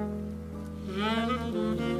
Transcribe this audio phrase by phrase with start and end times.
[0.00, 1.99] 음.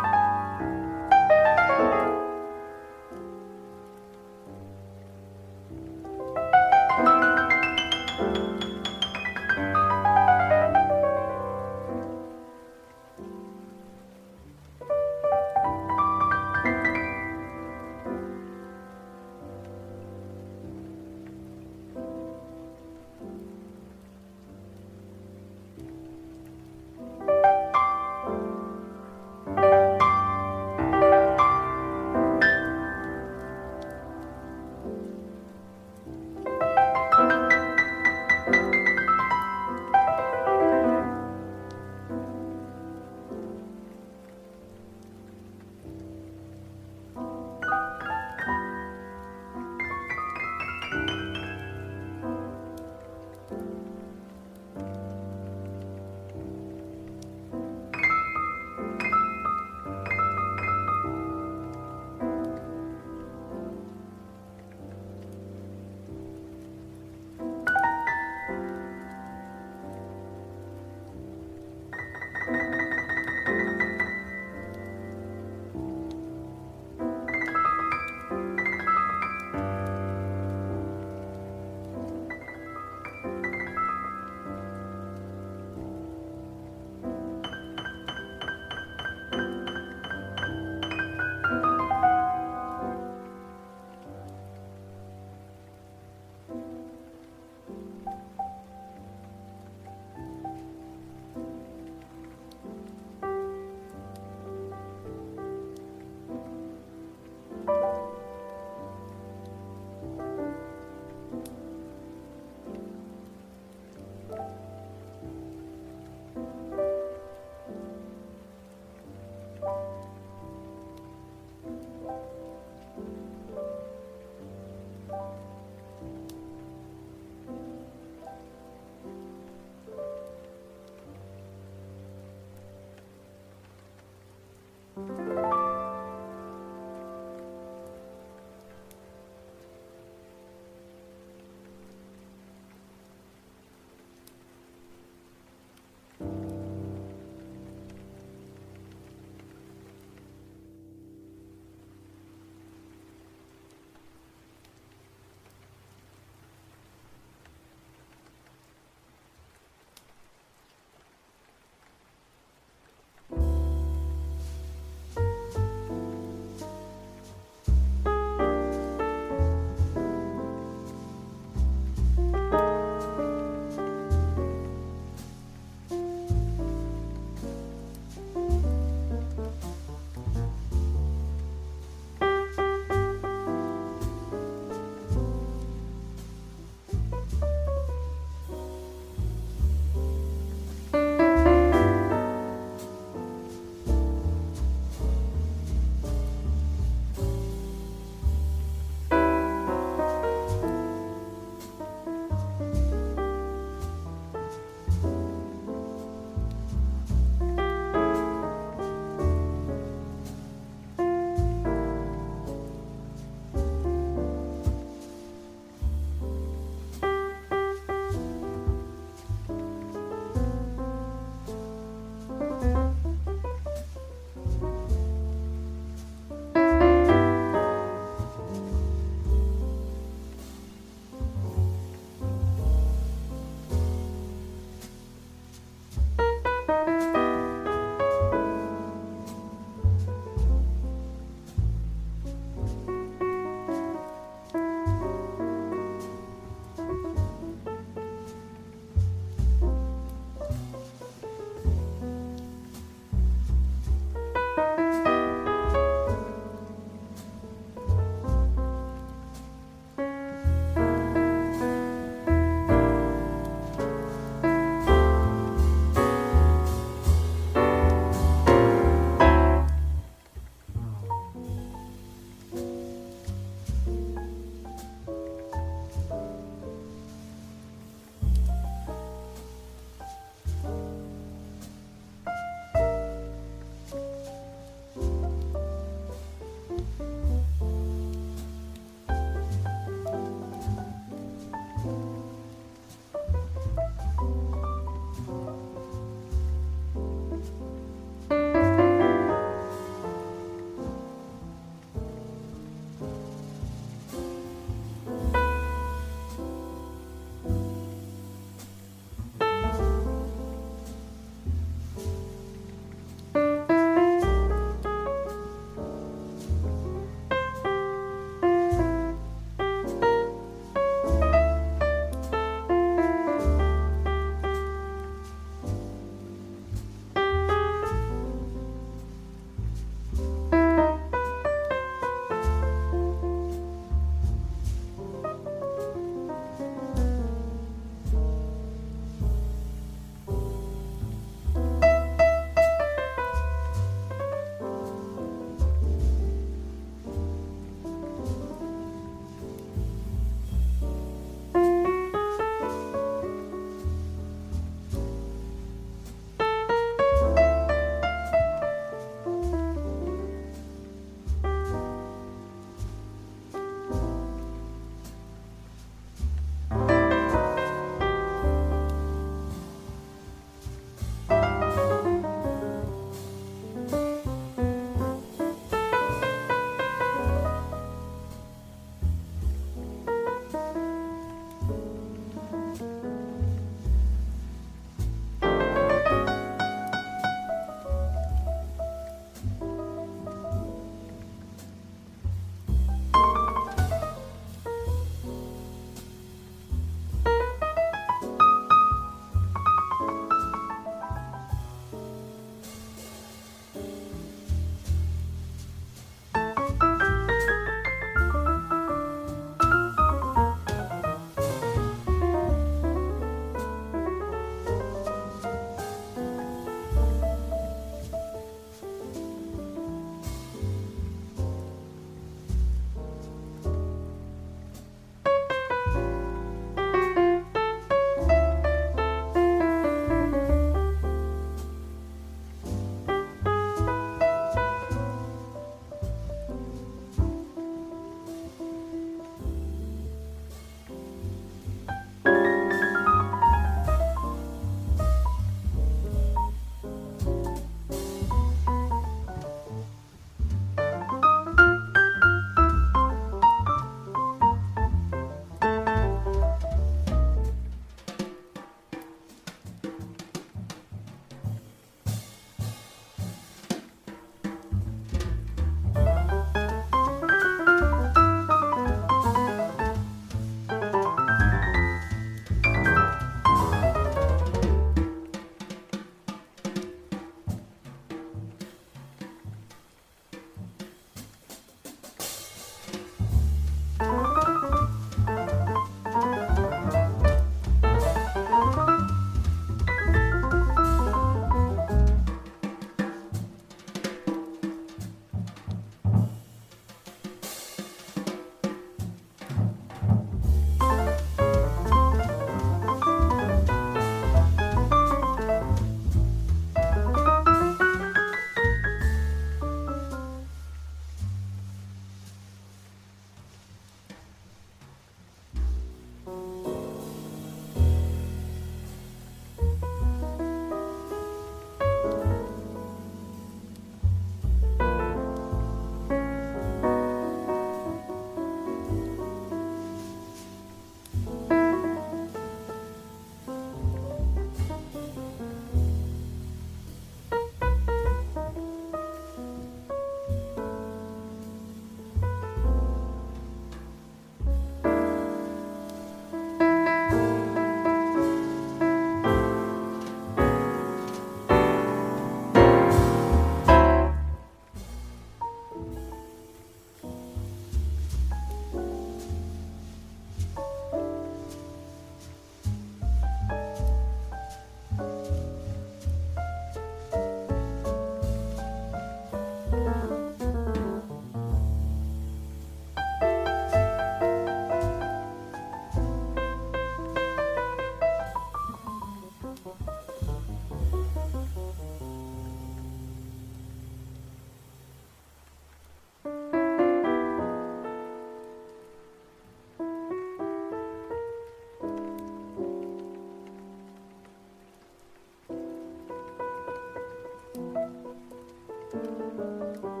[598.93, 600.00] うん。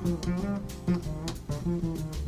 [0.00, 0.26] Thank
[1.66, 2.27] you.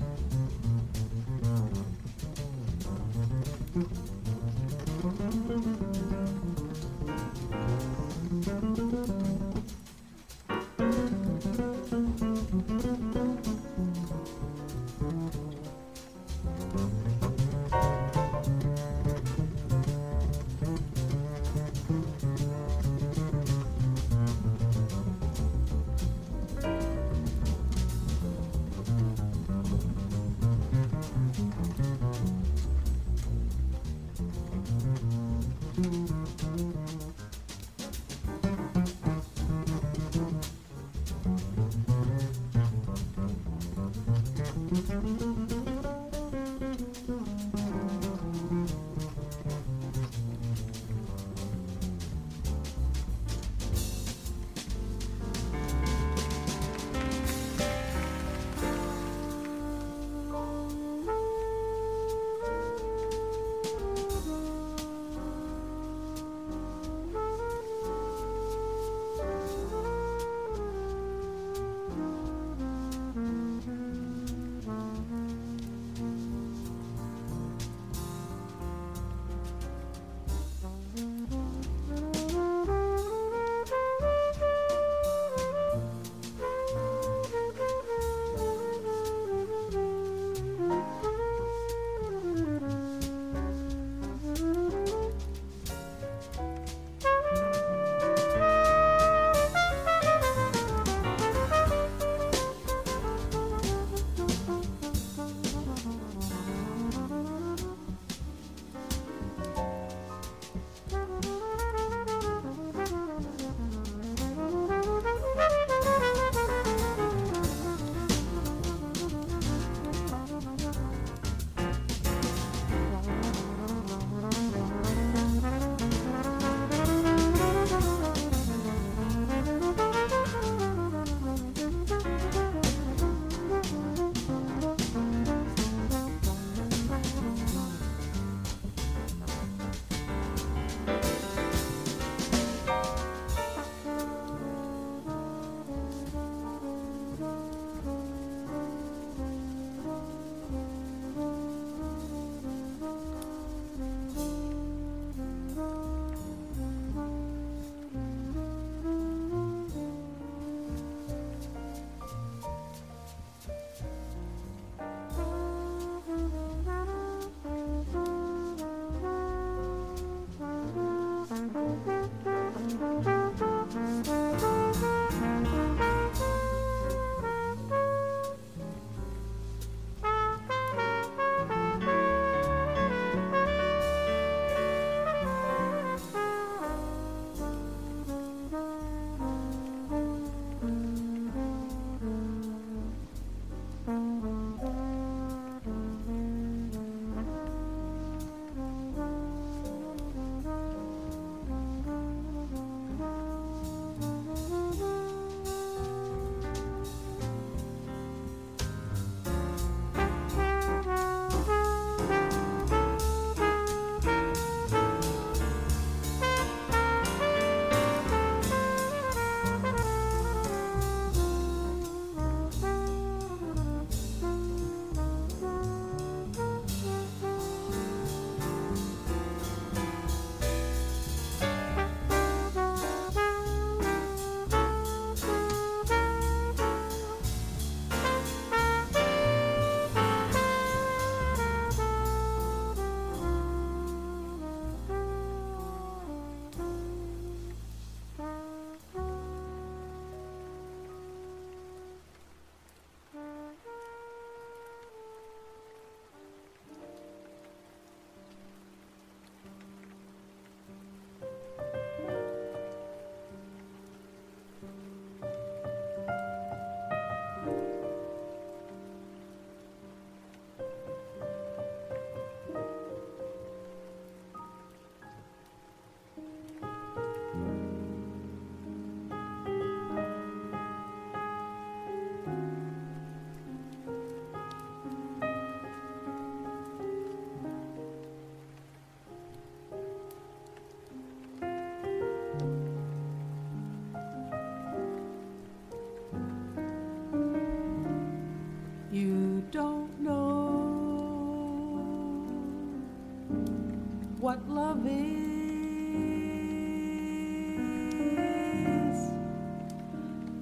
[304.20, 304.92] what love is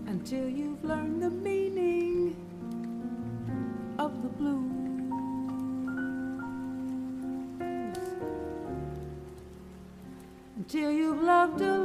[0.09, 2.35] until you've learned the meaning
[4.01, 4.65] of the blues.
[10.57, 11.78] Until you've loved a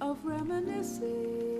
[0.00, 1.59] of reminiscing.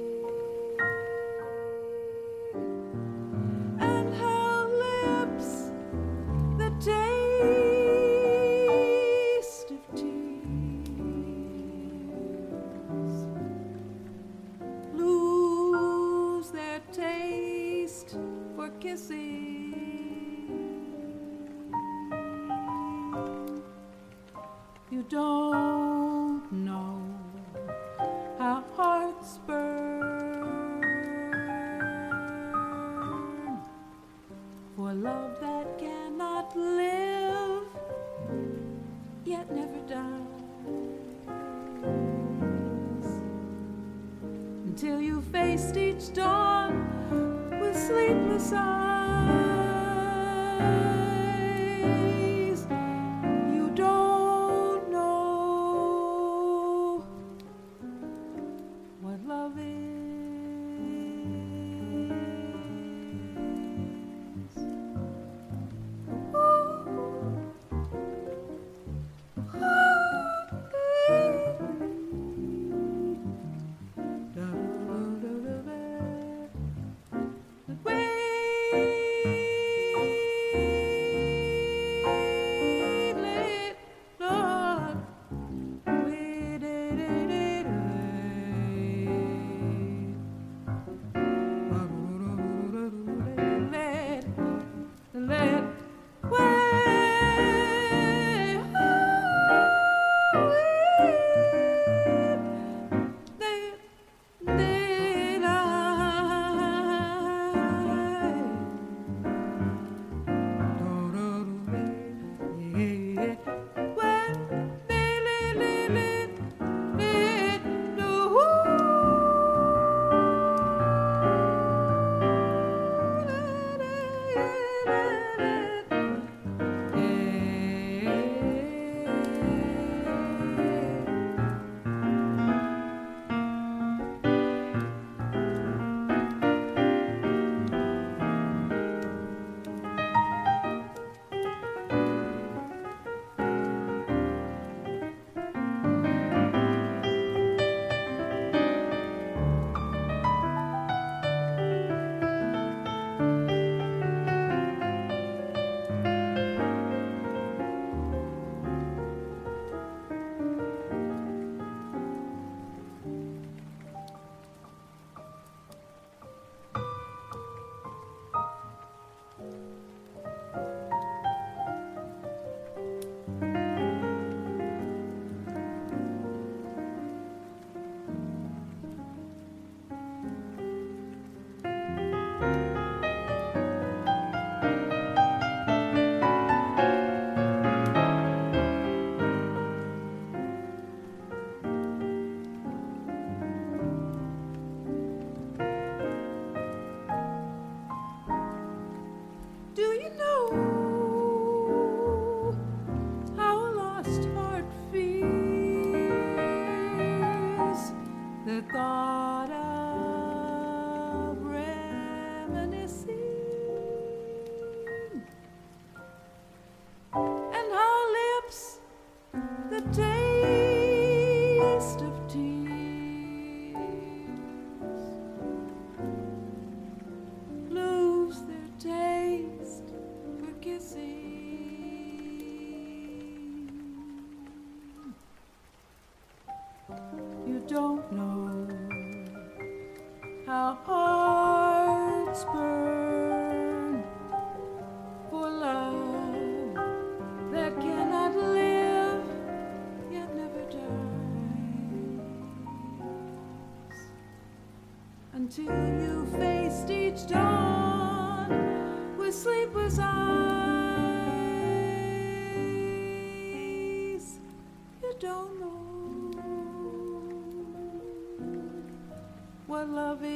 [269.88, 270.30] love is.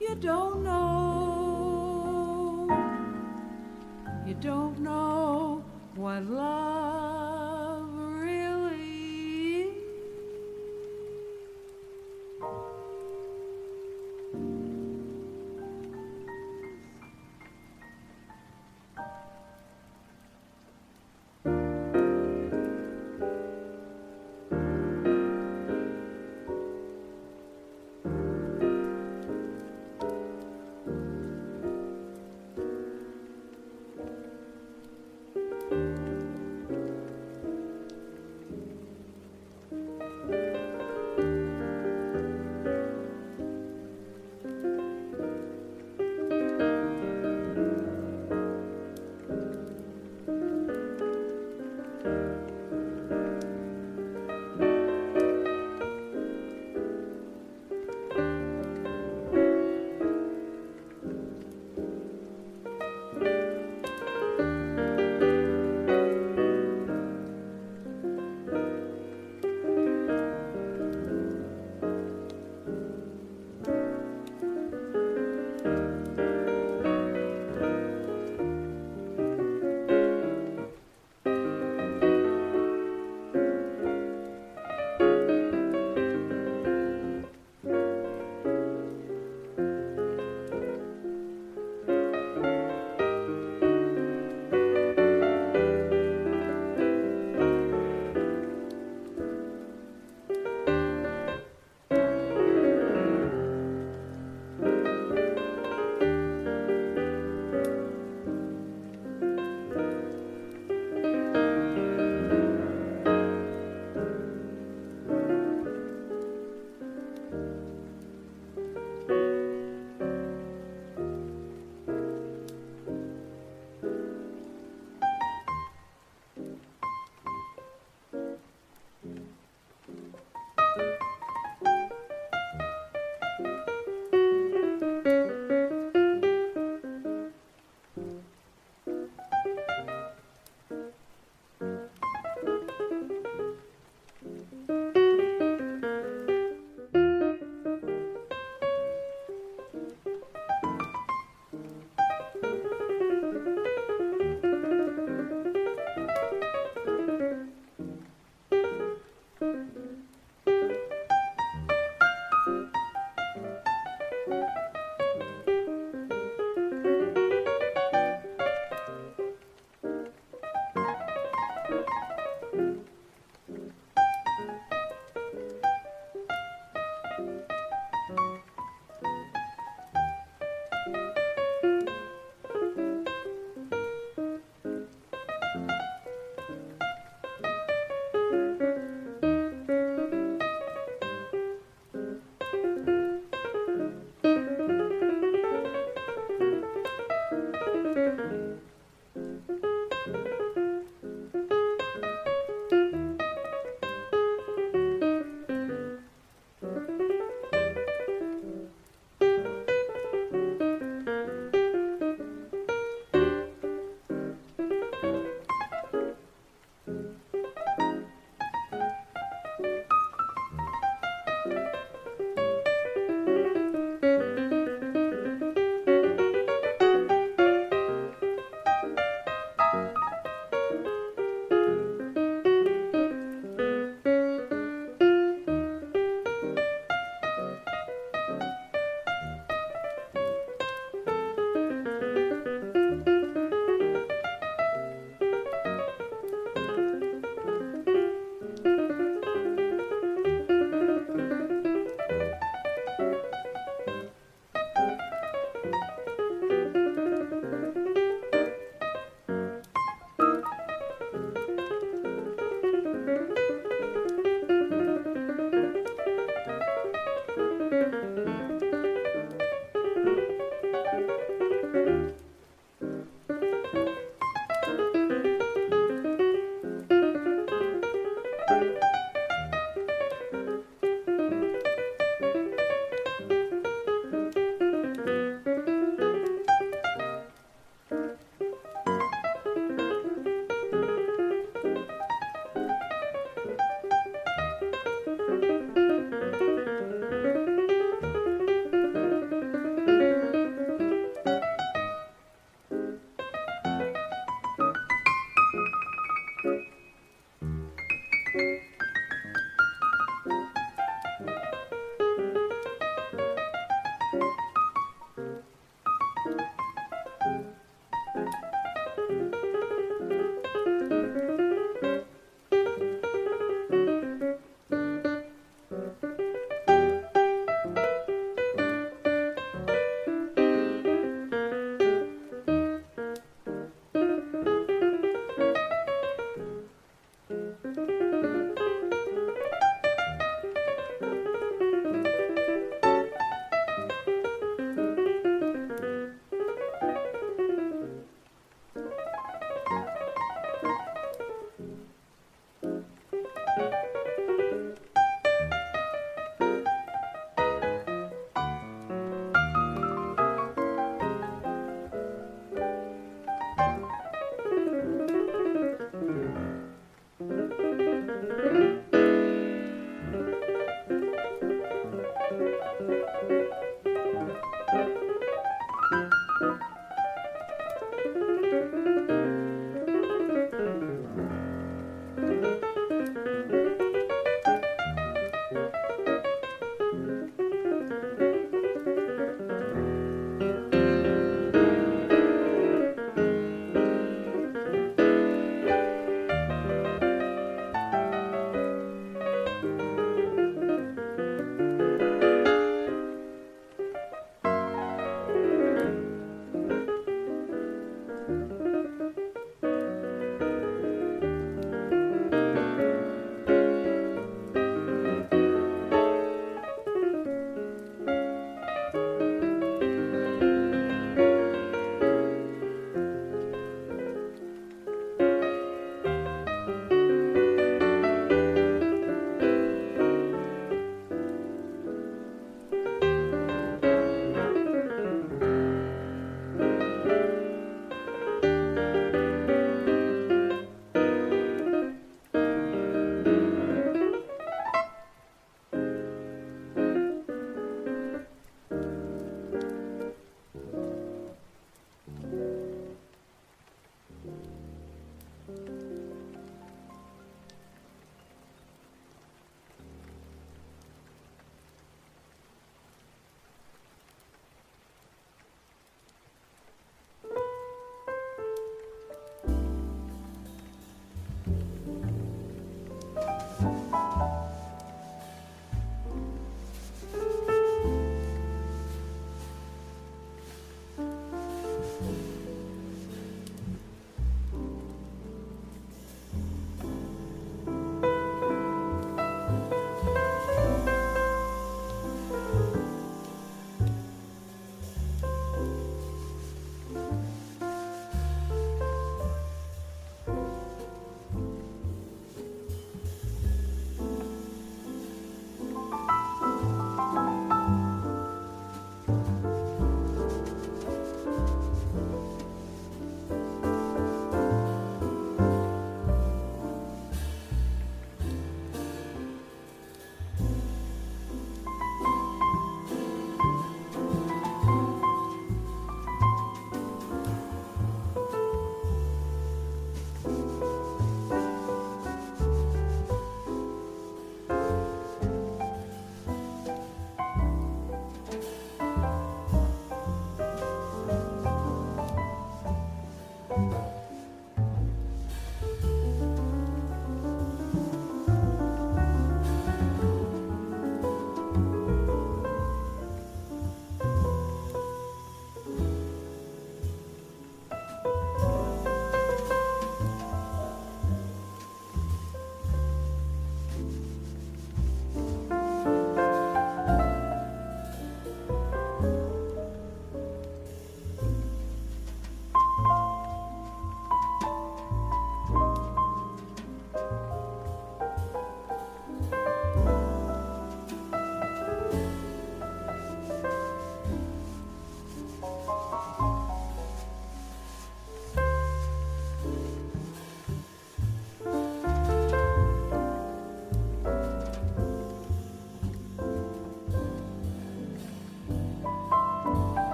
[0.00, 2.66] You don't know.
[4.26, 6.99] You don't know what love